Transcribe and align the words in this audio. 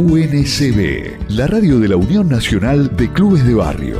UNCB, 0.00 1.28
la 1.28 1.46
radio 1.46 1.78
de 1.78 1.88
la 1.88 1.96
Unión 1.96 2.26
Nacional 2.26 2.96
de 2.96 3.12
Clubes 3.12 3.46
de 3.46 3.52
Barrio. 3.52 3.98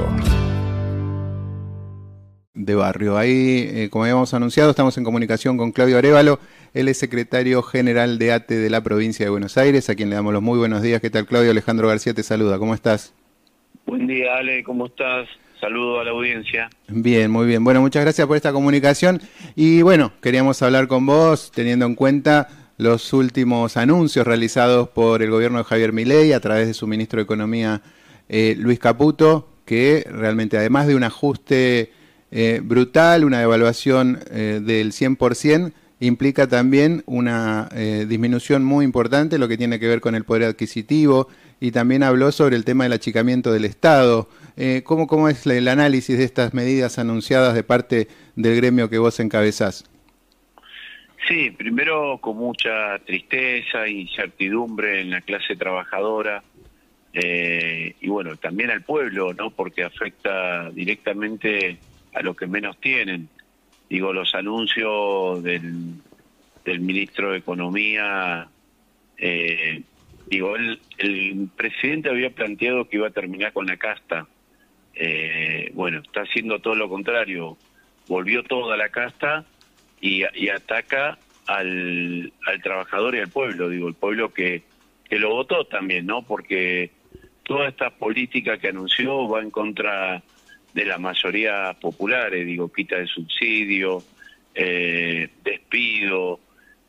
De 2.55 2.75
barrio. 2.75 3.19
Ahí, 3.19 3.69
eh, 3.71 3.89
como 3.91 4.05
habíamos 4.05 4.33
anunciado, 4.33 4.71
estamos 4.71 4.97
en 4.97 5.05
comunicación 5.05 5.59
con 5.59 5.73
Claudio 5.73 5.99
Arevalo. 5.99 6.41
Él 6.73 6.89
es 6.89 6.97
secretario 6.97 7.63
general 7.63 8.19
de 8.19 8.33
ATE 8.33 8.57
de 8.57 8.71
la 8.71 8.83
provincia 8.83 9.27
de 9.27 9.31
Buenos 9.31 9.59
Aires, 9.59 9.91
a 9.91 9.95
quien 9.95 10.09
le 10.09 10.17
damos 10.17 10.33
los 10.33 10.41
muy 10.41 10.59
buenos 10.59 10.81
días. 10.81 11.03
¿Qué 11.03 11.11
tal, 11.11 11.27
Claudio? 11.27 11.51
Alejandro 11.51 11.89
García 11.89 12.15
te 12.15 12.23
saluda. 12.23 12.59
¿Cómo 12.59 12.73
estás? 12.73 13.13
Buen 13.85 14.07
día, 14.07 14.37
Ale. 14.39 14.65
¿Cómo 14.65 14.87
estás? 14.87 15.29
Saludo 15.61 16.01
a 16.01 16.05
la 16.05 16.13
audiencia. 16.13 16.71
Bien, 16.89 17.31
muy 17.31 17.47
bien. 17.47 17.63
Bueno, 17.63 17.83
muchas 17.83 18.03
gracias 18.03 18.27
por 18.27 18.39
esta 18.39 18.55
comunicación. 18.55 19.21
Y 19.55 19.83
bueno, 19.83 20.13
queríamos 20.23 20.63
hablar 20.63 20.89
con 20.89 21.05
vos, 21.05 21.53
teniendo 21.55 21.85
en 21.85 21.95
cuenta 21.95 22.49
los 22.81 23.13
últimos 23.13 23.77
anuncios 23.77 24.27
realizados 24.27 24.89
por 24.89 25.23
el 25.23 25.31
gobierno 25.31 25.59
de 25.59 25.65
Javier 25.65 25.93
Milei 25.93 26.33
a 26.33 26.41
través 26.41 26.67
de 26.67 26.73
su 26.73 26.87
ministro 26.87 27.19
de 27.19 27.25
Economía, 27.25 27.83
eh, 28.27 28.57
Luis 28.59 28.79
Caputo, 28.79 29.49
que 29.67 30.07
realmente 30.11 30.57
además 30.57 30.87
de 30.87 30.95
un 30.95 31.05
ajuste 31.05 31.93
eh, 32.31 32.61
brutal, 32.65 33.25
una 33.25 33.39
devaluación 33.39 34.21
eh, 34.31 34.63
del 34.65 34.93
100%, 34.93 35.73
implica 36.03 36.47
también 36.47 37.03
una 37.05 37.69
disminución 38.09 38.65
muy 38.65 38.87
importante, 38.87 39.37
lo 39.37 39.49
que 39.49 39.59
tiene 39.59 39.79
que 39.79 39.87
ver 39.87 40.01
con 40.01 40.15
el 40.15 40.25
poder 40.25 40.45
adquisitivo, 40.45 41.29
y 41.61 41.73
también 41.73 42.03
habló 42.03 42.33
sobre 42.33 42.57
el 42.57 42.65
tema 42.65 42.85
del 42.85 42.95
achicamiento 42.95 43.53
del 43.53 43.67
Estado. 43.67 44.27
¿cómo, 44.85 45.07
¿Cómo 45.07 45.29
es 45.29 45.47
el 45.47 45.69
análisis 45.69 46.17
de 46.17 46.25
estas 46.25 46.55
medidas 46.55 46.99
anunciadas 46.99 47.55
de 47.55 47.65
parte 47.65 48.09
del 48.35 48.57
gremio 48.57 48.89
que 48.89 48.97
vos 48.97 49.21
encabezás? 49.21 49.90
Sí, 51.29 51.51
primero 51.51 52.19
con 52.19 52.37
mucha 52.37 52.99
tristeza 53.01 53.85
e 53.85 53.91
incertidumbre 53.91 55.01
en 55.01 55.11
la 55.11 55.21
clase 55.21 55.55
trabajadora 55.55 56.43
eh, 57.13 57.95
y 58.01 58.09
bueno, 58.09 58.37
también 58.37 58.71
al 58.71 58.83
pueblo, 58.83 59.33
¿no? 59.35 59.51
Porque 59.51 59.83
afecta 59.85 60.71
directamente 60.71 61.79
a 62.15 62.23
los 62.23 62.37
que 62.37 62.47
menos 62.47 62.79
tienen. 62.81 63.29
Digo, 63.89 64.13
los 64.13 64.35
anuncios 64.35 65.43
del, 65.43 65.95
del 66.65 66.81
ministro 66.81 67.33
de 67.33 67.39
Economía, 67.39 68.49
eh, 69.19 69.83
digo, 70.27 70.57
el, 70.57 70.81
el 70.99 71.49
presidente 71.57 72.09
había 72.09 72.31
planteado 72.31 72.89
que 72.89 72.97
iba 72.97 73.09
a 73.09 73.13
terminar 73.13 73.53
con 73.53 73.67
la 73.67 73.77
casta. 73.77 74.27
Eh, 74.95 75.71
bueno, 75.75 76.01
está 76.01 76.23
haciendo 76.23 76.61
todo 76.61 76.77
lo 76.77 76.89
contrario. 76.89 77.57
Volvió 78.07 78.45
toda 78.45 78.77
la 78.77 78.89
casta 78.89 79.45
y, 80.01 80.49
ataca 80.49 81.19
al, 81.47 82.33
al, 82.47 82.63
trabajador 82.63 83.15
y 83.15 83.19
al 83.19 83.29
pueblo, 83.29 83.69
digo, 83.69 83.89
el 83.89 83.95
pueblo 83.95 84.33
que, 84.33 84.63
que 85.09 85.19
lo 85.19 85.31
votó 85.31 85.65
también, 85.65 86.07
¿no? 86.07 86.23
Porque 86.23 86.91
toda 87.43 87.69
esta 87.69 87.91
política 87.91 88.59
que 88.59 88.69
anunció 88.69 89.29
va 89.29 89.43
en 89.43 89.51
contra 89.51 90.23
de 90.73 90.85
la 90.85 90.99
mayoría 90.99 91.77
populares, 91.81 92.47
digo, 92.47 92.73
quita 92.73 92.97
de 92.97 93.07
subsidio, 93.07 94.03
eh, 94.55 95.29
despido, 95.43 96.41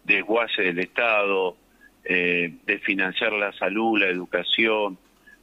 desguace 0.04 0.62
del 0.62 0.80
Estado, 0.80 1.58
eh, 2.04 2.54
de 2.66 2.80
financiar 2.80 3.34
la 3.34 3.52
salud, 3.54 4.00
la 4.00 4.08
educación, 4.08 4.98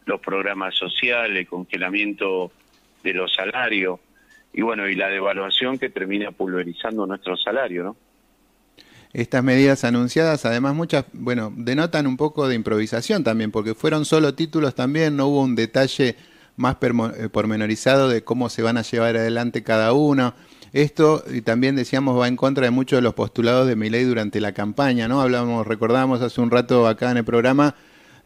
los 0.07 0.21
programas 0.21 0.75
sociales, 0.75 1.49
congelamiento 1.49 2.51
de 3.03 3.13
los 3.13 3.35
salarios 3.35 4.01
y 4.53 4.63
bueno, 4.63 4.89
y 4.89 4.95
la 4.95 5.09
devaluación 5.09 5.79
que 5.79 5.89
termina 5.89 6.31
pulverizando 6.33 7.07
nuestro 7.07 7.37
salario, 7.37 7.85
¿no? 7.85 7.97
Estas 9.13 9.43
medidas 9.43 9.85
anunciadas, 9.85 10.45
además 10.45 10.75
muchas, 10.75 11.07
bueno, 11.13 11.53
denotan 11.57 12.07
un 12.07 12.17
poco 12.17 12.47
de 12.47 12.55
improvisación 12.55 13.25
también, 13.25 13.51
porque 13.51 13.75
fueron 13.75 14.05
solo 14.05 14.35
títulos 14.35 14.75
también, 14.75 15.17
no 15.17 15.29
hubo 15.29 15.43
un 15.43 15.55
detalle 15.55 16.17
más 16.57 16.77
eh, 16.83 17.29
pormenorizado 17.31 18.09
de 18.09 18.23
cómo 18.23 18.51
se 18.51 18.63
van 18.63 18.77
a 18.77 18.83
llevar 18.83 19.17
adelante 19.17 19.63
cada 19.63 19.93
uno. 19.93 20.35
Esto, 20.73 21.25
y 21.33 21.41
también 21.41 21.77
decíamos, 21.77 22.21
va 22.21 22.29
en 22.29 22.37
contra 22.37 22.65
de 22.65 22.71
muchos 22.71 22.99
de 22.99 23.03
los 23.03 23.15
postulados 23.15 23.67
de 23.67 23.77
mi 23.77 23.89
ley 23.89 24.05
durante 24.05 24.41
la 24.41 24.53
campaña, 24.53 25.09
¿no? 25.09 25.23
Hablábamos, 25.23 25.67
recordábamos 25.67 26.21
hace 26.21 26.41
un 26.43 26.51
rato 26.51 26.87
acá 26.87 27.11
en 27.11 27.19
el 27.19 27.25
programa 27.25 27.75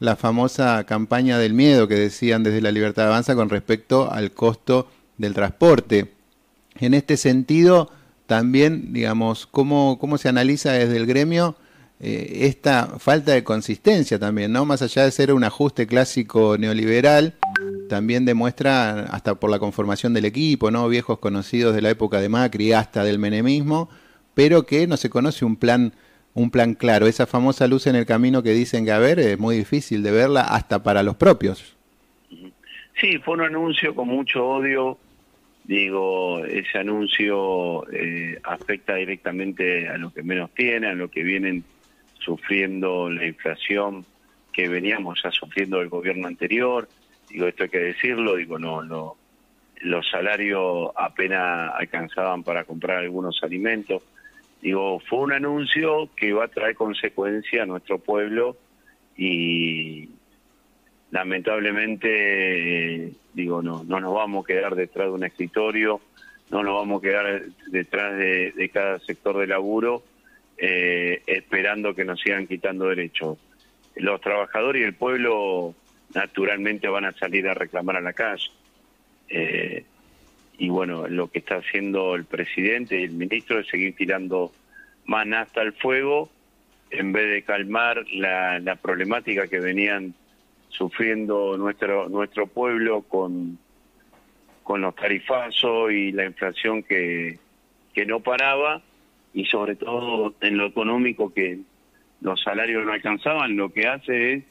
la 0.00 0.16
famosa 0.16 0.82
campaña 0.84 1.38
del 1.38 1.54
miedo 1.54 1.86
que 1.86 1.94
decían 1.94 2.42
desde 2.42 2.60
la 2.60 2.72
Libertad 2.72 3.06
Avanza 3.06 3.36
con 3.36 3.48
respecto 3.48 4.10
al 4.10 4.32
costo 4.32 4.88
del 5.16 5.32
transporte. 5.32 6.12
En 6.80 6.94
este 6.94 7.16
sentido, 7.16 7.90
también, 8.26 8.92
digamos, 8.92 9.46
cómo, 9.46 9.98
cómo 9.98 10.18
se 10.18 10.28
analiza 10.28 10.72
desde 10.72 10.96
el 10.96 11.06
gremio 11.06 11.56
eh, 12.00 12.46
esta 12.46 12.98
falta 12.98 13.32
de 13.32 13.44
consistencia 13.44 14.18
también, 14.18 14.52
¿no? 14.52 14.64
Más 14.64 14.82
allá 14.82 15.04
de 15.04 15.10
ser 15.10 15.32
un 15.32 15.44
ajuste 15.44 15.86
clásico 15.86 16.56
neoliberal, 16.58 17.34
también 17.88 18.24
demuestra, 18.24 19.04
hasta 19.04 19.36
por 19.36 19.50
la 19.50 19.58
conformación 19.58 20.12
del 20.14 20.24
equipo, 20.24 20.70
¿no? 20.70 20.88
Viejos 20.88 21.18
conocidos 21.18 21.74
de 21.74 21.82
la 21.82 21.90
época 21.90 22.20
de 22.20 22.28
Macri 22.28 22.72
hasta 22.72 23.04
del 23.04 23.18
menemismo, 23.18 23.88
pero 24.34 24.66
que 24.66 24.86
no 24.86 24.96
se 24.96 25.10
conoce 25.10 25.44
un 25.44 25.56
plan 25.56 25.92
un 26.34 26.50
plan 26.50 26.74
claro. 26.74 27.06
Esa 27.06 27.26
famosa 27.26 27.66
luz 27.66 27.86
en 27.86 27.96
el 27.96 28.06
camino 28.06 28.42
que 28.42 28.52
dicen 28.52 28.84
que 28.84 28.92
haber 28.92 29.18
es 29.18 29.38
muy 29.38 29.56
difícil 29.56 30.02
de 30.02 30.10
verla 30.10 30.42
hasta 30.42 30.82
para 30.82 31.02
los 31.02 31.16
propios. 31.16 31.76
Sí, 33.00 33.18
fue 33.24 33.34
un 33.34 33.42
anuncio 33.42 33.94
con 33.94 34.08
mucho 34.08 34.46
odio. 34.46 34.98
Digo, 35.64 36.44
ese 36.44 36.78
anuncio 36.78 37.88
eh, 37.92 38.38
afecta 38.42 38.96
directamente 38.96 39.88
a 39.88 39.96
los 39.96 40.12
que 40.12 40.22
menos 40.22 40.50
tienen, 40.54 40.90
a 40.90 40.94
los 40.94 41.10
que 41.10 41.22
vienen 41.22 41.64
sufriendo 42.18 43.08
la 43.08 43.26
inflación 43.26 44.04
que 44.52 44.68
veníamos 44.68 45.20
ya 45.22 45.30
sufriendo 45.30 45.78
del 45.78 45.88
gobierno 45.88 46.26
anterior. 46.28 46.88
Digo, 47.28 47.46
esto 47.46 47.64
hay 47.64 47.68
que 47.68 47.78
decirlo, 47.78 48.36
digo, 48.36 48.58
no, 48.58 48.82
no, 48.82 49.16
los 49.80 50.08
salarios 50.10 50.90
apenas 50.96 51.72
alcanzaban 51.74 52.42
para 52.42 52.64
comprar 52.64 52.98
algunos 52.98 53.42
alimentos. 53.42 54.02
Digo, 54.60 55.00
fue 55.00 55.20
un 55.20 55.32
anuncio 55.32 56.10
que 56.16 56.32
va 56.32 56.44
a 56.44 56.48
traer 56.48 56.74
consecuencia 56.74 57.62
a 57.62 57.66
nuestro 57.66 57.98
pueblo 57.98 58.56
y, 59.16 60.08
lamentablemente, 61.12 63.12
digo, 63.34 63.62
no, 63.62 63.84
no 63.84 64.00
nos 64.00 64.14
vamos 64.14 64.44
a 64.44 64.46
quedar 64.46 64.74
detrás 64.74 65.08
de 65.08 65.12
un 65.12 65.24
escritorio, 65.24 66.00
no 66.50 66.62
nos 66.62 66.74
vamos 66.74 67.00
a 67.00 67.02
quedar 67.02 67.42
detrás 67.68 68.16
de, 68.16 68.70
cada 68.72 68.98
sector 68.98 69.38
de 69.38 69.46
laburo 69.46 70.02
eh, 70.56 71.22
esperando 71.26 71.94
que 71.94 72.06
nos 72.06 72.20
sigan 72.20 72.46
quitando 72.46 72.88
derechos. 72.88 73.38
Los 73.94 74.22
trabajadores 74.22 74.80
y 74.80 74.84
el 74.86 74.94
pueblo 74.94 75.74
naturalmente 76.14 76.88
van 76.88 77.04
a 77.04 77.12
salir 77.12 77.46
a 77.46 77.54
reclamar 77.54 77.96
a 77.96 78.00
la 78.00 78.14
calle. 78.14 78.50
Eh, 79.28 79.84
y 80.56 80.70
bueno, 80.70 81.08
lo 81.08 81.30
que 81.30 81.40
está 81.40 81.56
haciendo 81.56 82.14
el 82.14 82.24
presidente 82.24 82.98
y 82.98 83.04
el 83.04 83.12
ministro 83.12 83.60
es 83.60 83.66
seguir 83.66 83.94
tirando 83.96 84.50
más 85.04 85.26
nasta 85.26 85.60
al 85.60 85.74
fuego 85.74 86.30
en 86.90 87.12
vez 87.12 87.30
de 87.30 87.42
calmar 87.42 88.02
la, 88.14 88.58
la 88.60 88.76
problemática 88.76 89.46
que 89.46 89.60
venían 89.60 90.14
sufriendo 90.76 91.56
nuestro 91.56 92.08
nuestro 92.08 92.46
pueblo 92.46 93.02
con 93.02 93.58
con 94.62 94.80
los 94.80 94.94
tarifazos 94.94 95.92
y 95.92 96.12
la 96.12 96.24
inflación 96.24 96.82
que, 96.82 97.38
que 97.92 98.06
no 98.06 98.20
paraba 98.20 98.80
y 99.34 99.44
sobre 99.46 99.76
todo 99.76 100.34
en 100.40 100.56
lo 100.56 100.66
económico 100.66 101.32
que 101.32 101.58
los 102.20 102.40
salarios 102.42 102.84
no 102.84 102.92
alcanzaban, 102.92 103.56
lo 103.56 103.70
que 103.70 103.88
hace 103.88 104.34
es 104.34 104.44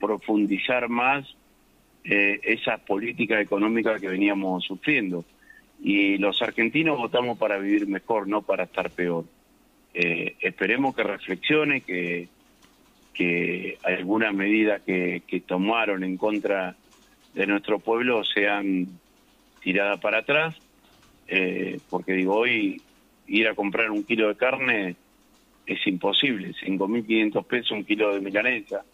profundizar 0.00 0.88
más 0.88 1.36
eh, 2.04 2.40
esas 2.42 2.80
políticas 2.80 3.40
económicas 3.40 4.00
que 4.00 4.08
veníamos 4.08 4.64
sufriendo. 4.64 5.24
Y 5.82 6.16
los 6.18 6.40
argentinos 6.40 6.96
votamos 6.98 7.38
para 7.38 7.58
vivir 7.58 7.86
mejor, 7.86 8.28
no 8.28 8.42
para 8.42 8.64
estar 8.64 8.90
peor. 8.90 9.24
Eh, 9.94 10.36
esperemos 10.40 10.94
que 10.94 11.02
reflexione, 11.02 11.82
que, 11.82 12.28
que 13.12 13.78
algunas 13.82 14.34
medidas 14.34 14.82
que, 14.82 15.22
tomaron 15.46 16.04
en 16.04 16.16
contra 16.16 16.76
de 17.34 17.46
nuestro 17.46 17.78
pueblo 17.78 18.24
sean 18.24 18.88
tiradas 19.60 20.00
para 20.00 20.18
atrás, 20.18 20.56
eh, 21.28 21.78
porque 21.90 22.12
digo, 22.12 22.34
hoy 22.34 22.80
ir 23.26 23.48
a 23.48 23.54
comprar 23.54 23.90
un 23.90 24.04
kilo 24.04 24.28
de 24.28 24.36
carne 24.36 24.96
es 25.66 25.86
imposible, 25.86 26.52
5.500 26.62 27.46
pesos 27.46 27.70
un 27.72 27.84
kilo 27.84 28.14
de 28.14 28.20
milanesa, 28.20 28.84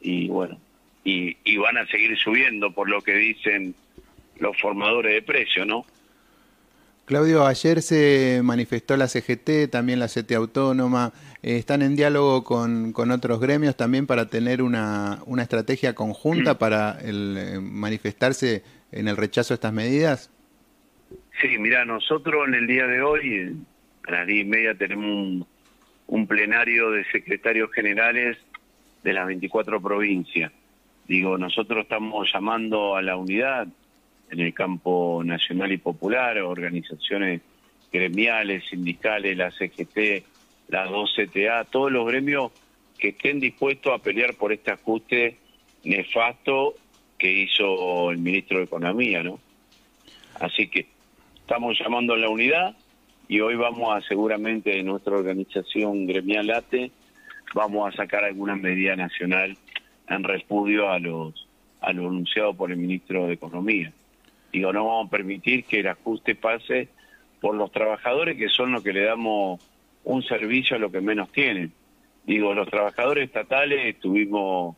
y 0.00 0.28
bueno, 0.28 0.58
y, 1.04 1.36
y 1.44 1.56
van 1.56 1.78
a 1.78 1.86
seguir 1.86 2.16
subiendo 2.18 2.72
por 2.72 2.88
lo 2.88 3.02
que 3.02 3.14
dicen 3.14 3.74
los 4.38 4.58
formadores 4.60 5.12
de 5.12 5.22
precio, 5.22 5.64
¿no? 5.64 5.84
Claudio, 7.08 7.46
ayer 7.46 7.80
se 7.80 8.42
manifestó 8.44 8.94
la 8.98 9.08
CGT, 9.08 9.70
también 9.70 9.98
la 9.98 10.08
CT 10.08 10.30
Autónoma. 10.32 11.14
Eh, 11.42 11.56
¿Están 11.56 11.80
en 11.80 11.96
diálogo 11.96 12.44
con, 12.44 12.92
con, 12.92 13.10
otros 13.10 13.40
gremios 13.40 13.78
también 13.78 14.06
para 14.06 14.28
tener 14.28 14.60
una, 14.60 15.20
una 15.24 15.42
estrategia 15.42 15.94
conjunta 15.94 16.52
mm. 16.52 16.58
para 16.58 16.98
el, 17.00 17.36
eh, 17.38 17.60
manifestarse 17.60 18.62
en 18.92 19.08
el 19.08 19.16
rechazo 19.16 19.54
a 19.54 19.56
estas 19.56 19.72
medidas? 19.72 20.30
Sí, 21.40 21.56
mira, 21.58 21.86
nosotros 21.86 22.46
en 22.46 22.52
el 22.52 22.66
día 22.66 22.86
de 22.86 23.00
hoy, 23.00 23.56
a 24.06 24.10
las 24.10 24.26
diez 24.26 24.44
y 24.44 24.48
media, 24.50 24.74
tenemos 24.74 25.06
un, 25.06 25.46
un 26.08 26.26
plenario 26.26 26.90
de 26.90 27.04
secretarios 27.04 27.72
generales 27.72 28.36
de 29.02 29.14
las 29.14 29.26
24 29.26 29.80
provincias. 29.80 30.52
Digo, 31.06 31.38
nosotros 31.38 31.84
estamos 31.84 32.30
llamando 32.30 32.96
a 32.96 33.00
la 33.00 33.16
unidad 33.16 33.66
en 34.30 34.40
el 34.40 34.54
campo 34.54 35.22
nacional 35.24 35.72
y 35.72 35.78
popular, 35.78 36.38
organizaciones 36.38 37.42
gremiales, 37.92 38.64
sindicales, 38.68 39.36
la 39.36 39.50
CGT, 39.50 40.24
la 40.68 40.88
2CTA, 40.88 41.66
todos 41.70 41.90
los 41.90 42.06
gremios 42.06 42.52
que 42.98 43.08
estén 43.08 43.40
dispuestos 43.40 43.94
a 43.94 44.02
pelear 44.02 44.34
por 44.34 44.52
este 44.52 44.70
ajuste 44.70 45.36
nefasto 45.84 46.74
que 47.16 47.32
hizo 47.32 48.10
el 48.10 48.18
ministro 48.18 48.58
de 48.58 48.64
Economía, 48.64 49.22
¿no? 49.22 49.40
Así 50.40 50.68
que 50.68 50.86
estamos 51.36 51.78
llamando 51.78 52.14
a 52.14 52.18
la 52.18 52.28
unidad 52.28 52.76
y 53.28 53.40
hoy 53.40 53.56
vamos 53.56 53.96
a 53.96 54.06
seguramente 54.06 54.78
en 54.78 54.86
nuestra 54.86 55.16
organización 55.16 56.06
gremial 56.06 56.50
ATE 56.50 56.90
vamos 57.54 57.92
a 57.92 57.96
sacar 57.96 58.24
alguna 58.24 58.56
medida 58.56 58.94
nacional 58.96 59.56
en 60.08 60.24
repudio 60.24 60.90
a 60.90 60.98
los 60.98 61.46
a 61.80 61.92
lo 61.92 62.08
anunciado 62.08 62.54
por 62.54 62.72
el 62.72 62.76
ministro 62.76 63.26
de 63.26 63.34
Economía. 63.34 63.92
Digo, 64.52 64.72
no 64.72 64.86
vamos 64.86 65.06
a 65.08 65.10
permitir 65.10 65.64
que 65.64 65.80
el 65.80 65.88
ajuste 65.88 66.34
pase 66.34 66.88
por 67.40 67.54
los 67.54 67.70
trabajadores 67.70 68.36
que 68.36 68.48
son 68.48 68.72
los 68.72 68.82
que 68.82 68.92
le 68.92 69.04
damos 69.04 69.60
un 70.04 70.22
servicio 70.22 70.76
a 70.76 70.80
lo 70.80 70.90
que 70.90 71.00
menos 71.00 71.30
tienen. 71.30 71.72
Digo, 72.24 72.54
los 72.54 72.68
trabajadores 72.68 73.26
estatales 73.26 73.86
estuvimos 73.86 74.76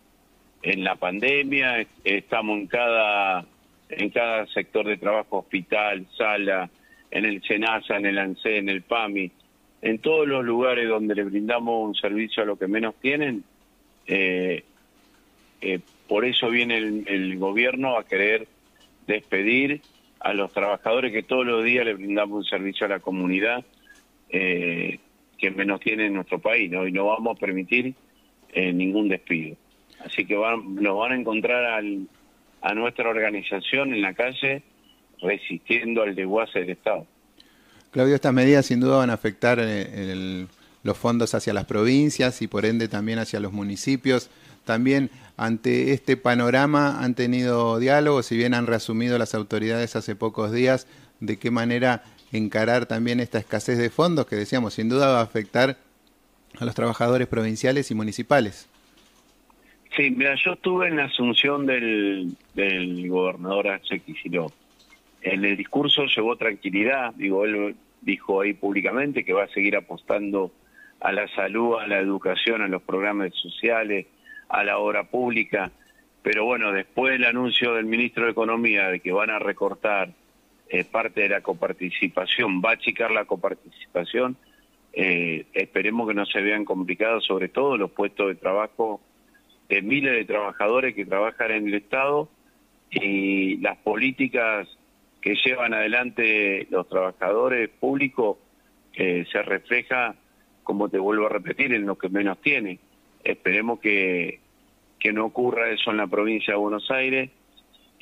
en 0.62 0.84
la 0.84 0.96
pandemia, 0.96 1.86
estamos 2.04 2.58
en 2.58 2.66
cada 2.66 3.46
en 3.88 4.10
cada 4.10 4.46
sector 4.46 4.86
de 4.86 4.96
trabajo, 4.96 5.38
hospital, 5.38 6.06
sala, 6.16 6.70
en 7.10 7.24
el 7.24 7.42
SENASA, 7.42 7.96
en 7.96 8.06
el 8.06 8.18
ANSE, 8.18 8.58
en 8.58 8.68
el 8.68 8.82
PAMI, 8.82 9.30
en 9.82 9.98
todos 9.98 10.28
los 10.28 10.44
lugares 10.44 10.88
donde 10.88 11.14
le 11.14 11.24
brindamos 11.24 11.88
un 11.88 11.94
servicio 11.94 12.42
a 12.42 12.46
lo 12.46 12.56
que 12.56 12.68
menos 12.68 12.94
tienen, 13.00 13.42
eh, 14.06 14.64
eh, 15.60 15.80
por 16.08 16.24
eso 16.24 16.50
viene 16.50 16.78
el, 16.78 17.38
gobierno 17.38 17.96
a 17.96 18.04
querer 18.04 18.46
despedir 19.10 19.82
a 20.20 20.34
los 20.34 20.52
trabajadores 20.52 21.12
que 21.12 21.22
todos 21.22 21.46
los 21.46 21.64
días 21.64 21.84
le 21.84 21.94
brindamos 21.94 22.38
un 22.38 22.44
servicio 22.44 22.86
a 22.86 22.90
la 22.90 23.00
comunidad 23.00 23.64
eh, 24.28 24.98
que 25.38 25.50
menos 25.50 25.80
tiene 25.80 26.06
en 26.06 26.14
nuestro 26.14 26.38
país. 26.38 26.70
Y 26.70 26.92
no 26.92 27.06
vamos 27.06 27.36
a 27.36 27.40
permitir 27.40 27.94
ningún 28.54 29.08
despido. 29.08 29.56
Así 30.04 30.26
que 30.26 30.34
van, 30.34 30.74
nos 30.74 30.98
van 30.98 31.12
a 31.12 31.16
encontrar 31.16 31.64
al, 31.64 32.08
a 32.62 32.74
nuestra 32.74 33.08
organización 33.08 33.94
en 33.94 34.02
la 34.02 34.14
calle 34.14 34.62
resistiendo 35.20 36.02
al 36.02 36.14
desguace 36.14 36.60
del 36.60 36.70
Estado. 36.70 37.06
Claudio, 37.90 38.14
estas 38.14 38.32
medidas 38.32 38.66
sin 38.66 38.80
duda 38.80 38.98
van 38.98 39.10
a 39.10 39.14
afectar 39.14 39.58
eh, 39.60 40.46
los 40.82 40.96
fondos 40.96 41.34
hacia 41.34 41.52
las 41.52 41.64
provincias 41.64 42.40
y 42.42 42.46
por 42.48 42.64
ende 42.64 42.88
también 42.88 43.18
hacia 43.18 43.40
los 43.40 43.52
municipios. 43.52 44.30
También 44.64 45.10
ante 45.36 45.92
este 45.92 46.16
panorama 46.16 47.02
han 47.02 47.14
tenido 47.14 47.78
diálogo, 47.78 48.22
si 48.22 48.36
bien 48.36 48.54
han 48.54 48.66
reasumido 48.66 49.18
las 49.18 49.34
autoridades 49.34 49.96
hace 49.96 50.14
pocos 50.14 50.52
días, 50.52 50.86
de 51.20 51.38
qué 51.38 51.50
manera 51.50 52.02
encarar 52.32 52.86
también 52.86 53.20
esta 53.20 53.38
escasez 53.38 53.78
de 53.78 53.90
fondos 53.90 54.26
que 54.26 54.36
decíamos 54.36 54.74
sin 54.74 54.88
duda 54.88 55.08
va 55.08 55.20
a 55.20 55.24
afectar 55.24 55.76
a 56.58 56.64
los 56.64 56.74
trabajadores 56.74 57.26
provinciales 57.26 57.90
y 57.90 57.94
municipales. 57.94 58.68
Sí, 59.96 60.10
mira, 60.10 60.34
yo 60.44 60.52
estuve 60.52 60.88
en 60.88 60.96
la 60.96 61.04
asunción 61.04 61.66
del, 61.66 62.36
del 62.54 63.08
gobernador 63.08 63.68
H. 63.68 64.02
En 65.22 65.44
el 65.44 65.56
discurso 65.56 66.06
llevó 66.06 66.36
tranquilidad, 66.36 67.12
digo, 67.14 67.44
él 67.44 67.74
dijo 68.00 68.40
ahí 68.40 68.54
públicamente 68.54 69.24
que 69.24 69.32
va 69.32 69.44
a 69.44 69.48
seguir 69.48 69.76
apostando 69.76 70.52
a 71.00 71.12
la 71.12 71.26
salud, 71.34 71.78
a 71.78 71.86
la 71.86 71.98
educación, 71.98 72.62
a 72.62 72.68
los 72.68 72.82
programas 72.82 73.34
sociales, 73.34 74.06
a 74.50 74.64
la 74.64 74.78
obra 74.78 75.04
pública, 75.04 75.70
pero 76.22 76.44
bueno, 76.44 76.72
después 76.72 77.12
del 77.12 77.24
anuncio 77.24 77.74
del 77.74 77.86
ministro 77.86 78.24
de 78.24 78.32
Economía 78.32 78.88
de 78.88 79.00
que 79.00 79.12
van 79.12 79.30
a 79.30 79.38
recortar 79.38 80.10
eh, 80.68 80.84
parte 80.84 81.22
de 81.22 81.28
la 81.30 81.40
coparticipación, 81.40 82.60
va 82.60 82.70
a 82.70 82.74
achicar 82.74 83.10
la 83.10 83.24
coparticipación, 83.24 84.36
eh, 84.92 85.46
esperemos 85.54 86.08
que 86.08 86.14
no 86.14 86.26
se 86.26 86.40
vean 86.42 86.64
complicados, 86.64 87.24
sobre 87.24 87.48
todo 87.48 87.76
los 87.76 87.92
puestos 87.92 88.28
de 88.28 88.34
trabajo 88.34 89.00
de 89.68 89.82
miles 89.82 90.12
de 90.12 90.24
trabajadores 90.24 90.94
que 90.94 91.06
trabajan 91.06 91.52
en 91.52 91.68
el 91.68 91.74
Estado 91.74 92.28
y 92.90 93.56
las 93.58 93.78
políticas 93.78 94.68
que 95.20 95.36
llevan 95.44 95.74
adelante 95.74 96.66
los 96.70 96.88
trabajadores 96.88 97.68
públicos 97.68 98.38
eh, 98.94 99.24
se 99.30 99.42
refleja, 99.42 100.16
como 100.64 100.88
te 100.88 100.98
vuelvo 100.98 101.26
a 101.26 101.30
repetir, 101.30 101.72
en 101.72 101.86
lo 101.86 101.96
que 101.96 102.08
menos 102.08 102.40
tiene. 102.40 102.80
Esperemos 103.24 103.80
que, 103.80 104.40
que 104.98 105.12
no 105.12 105.26
ocurra 105.26 105.70
eso 105.70 105.90
en 105.90 105.96
la 105.96 106.06
provincia 106.06 106.54
de 106.54 106.58
Buenos 106.60 106.90
Aires. 106.90 107.30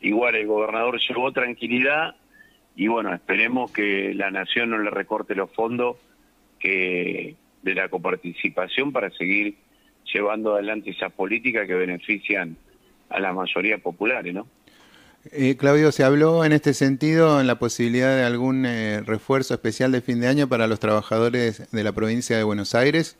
Igual 0.01 0.37
el 0.37 0.47
gobernador 0.47 1.01
llevó 1.01 1.33
tranquilidad 1.33 2.15
y 2.77 2.87
bueno, 2.87 3.13
esperemos 3.13 3.73
que 3.73 4.15
la 4.15 4.31
nación 4.31 4.71
no 4.71 4.79
le 4.79 4.91
recorte 4.91 5.35
los 5.35 5.51
fondos 5.53 5.97
que 6.61 7.35
de 7.63 7.75
la 7.75 7.89
coparticipación 7.89 8.93
para 8.93 9.11
seguir 9.11 9.57
llevando 10.13 10.55
adelante 10.55 10.91
esas 10.91 11.13
políticas 11.13 11.67
que 11.67 11.75
benefician 11.75 12.57
a 13.09 13.21
la 13.21 13.33
mayoría 13.33 13.79
populares, 13.79 14.33
¿no? 14.33 14.47
Eh, 15.33 15.57
Claudio, 15.57 15.91
¿se 15.93 16.05
habló 16.05 16.45
en 16.45 16.53
este 16.53 16.73
sentido 16.73 17.41
en 17.41 17.47
la 17.47 17.59
posibilidad 17.59 18.17
de 18.17 18.23
algún 18.23 18.65
eh, 18.65 19.03
refuerzo 19.05 19.55
especial 19.55 19.91
de 19.93 20.01
fin 20.01 20.21
de 20.21 20.29
año 20.29 20.49
para 20.49 20.67
los 20.67 20.81
trabajadores 20.81 21.71
de 21.71 21.85
la 21.85 21.93
provincia 21.93 22.37
de 22.37 22.45
Buenos 22.45 22.75
Aires? 22.75 23.19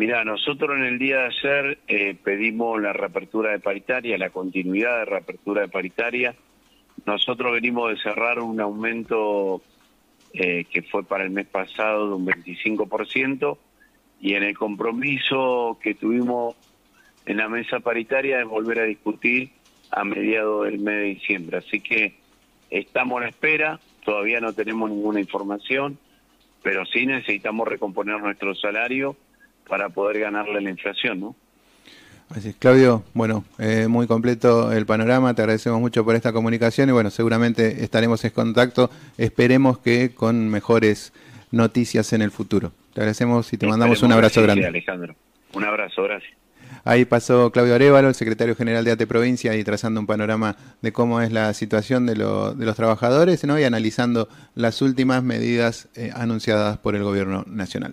Mira, 0.00 0.24
nosotros 0.24 0.78
en 0.78 0.86
el 0.86 0.98
día 0.98 1.18
de 1.18 1.26
ayer 1.26 1.78
eh, 1.86 2.14
pedimos 2.24 2.80
la 2.80 2.94
reapertura 2.94 3.50
de 3.50 3.58
paritaria, 3.58 4.16
la 4.16 4.30
continuidad 4.30 5.00
de 5.00 5.04
reapertura 5.04 5.60
de 5.60 5.68
paritaria. 5.68 6.34
Nosotros 7.04 7.52
venimos 7.52 7.90
de 7.90 7.98
cerrar 7.98 8.38
un 8.38 8.58
aumento 8.62 9.60
que 10.32 10.82
fue 10.90 11.04
para 11.04 11.24
el 11.24 11.30
mes 11.30 11.48
pasado 11.48 12.08
de 12.08 12.14
un 12.14 12.26
25% 12.26 13.58
y 14.22 14.36
en 14.36 14.44
el 14.44 14.56
compromiso 14.56 15.78
que 15.82 15.92
tuvimos 15.94 16.56
en 17.26 17.36
la 17.36 17.50
mesa 17.50 17.80
paritaria 17.80 18.38
de 18.38 18.44
volver 18.44 18.78
a 18.78 18.84
discutir 18.84 19.50
a 19.90 20.02
mediados 20.04 20.64
del 20.64 20.78
mes 20.78 20.94
de 20.94 21.02
diciembre. 21.02 21.58
Así 21.58 21.82
que 21.82 22.14
estamos 22.70 23.18
a 23.18 23.24
la 23.24 23.28
espera, 23.28 23.80
todavía 24.02 24.40
no 24.40 24.54
tenemos 24.54 24.88
ninguna 24.88 25.20
información, 25.20 25.98
pero 26.62 26.86
sí 26.86 27.04
necesitamos 27.04 27.68
recomponer 27.68 28.18
nuestro 28.18 28.54
salario 28.54 29.14
para 29.70 29.88
poder 29.88 30.20
ganarle 30.20 30.60
la 30.60 30.68
inflación, 30.68 31.20
¿no? 31.20 31.36
Así 32.28 32.50
es, 32.50 32.56
Claudio, 32.56 33.02
bueno, 33.12 33.44
eh, 33.58 33.88
muy 33.88 34.06
completo 34.06 34.70
el 34.70 34.86
panorama, 34.86 35.34
te 35.34 35.42
agradecemos 35.42 35.80
mucho 35.80 36.04
por 36.04 36.14
esta 36.14 36.32
comunicación 36.32 36.88
y 36.88 36.92
bueno, 36.92 37.10
seguramente 37.10 37.82
estaremos 37.82 38.24
en 38.24 38.30
contacto, 38.30 38.90
esperemos 39.18 39.78
que 39.78 40.14
con 40.14 40.48
mejores 40.48 41.12
noticias 41.50 42.12
en 42.12 42.22
el 42.22 42.30
futuro. 42.30 42.70
Te 42.94 43.00
agradecemos 43.00 43.52
y 43.52 43.56
te 43.56 43.66
mandamos 43.66 44.02
un 44.02 44.12
abrazo 44.12 44.42
grande. 44.42 44.64
Alejandro, 44.66 45.16
un 45.54 45.64
abrazo, 45.64 46.04
gracias. 46.04 46.32
Ahí 46.84 47.04
pasó 47.04 47.50
Claudio 47.50 47.74
Arevalo, 47.74 48.08
el 48.08 48.14
secretario 48.14 48.54
general 48.54 48.84
de 48.84 48.92
ATE 48.92 49.06
Provincia, 49.08 49.56
y 49.56 49.64
trazando 49.64 50.00
un 50.00 50.06
panorama 50.06 50.56
de 50.82 50.92
cómo 50.92 51.20
es 51.20 51.32
la 51.32 51.52
situación 51.52 52.06
de, 52.06 52.14
los 52.14 52.76
trabajadores 52.76 53.44
¿no? 53.44 53.58
y 53.58 53.64
analizando 53.64 54.28
las 54.54 54.82
últimas 54.82 55.22
medidas 55.24 55.88
eh, 55.96 56.10
anunciadas 56.14 56.78
por 56.78 56.94
el 56.94 57.02
gobierno 57.02 57.44
nacional. 57.48 57.92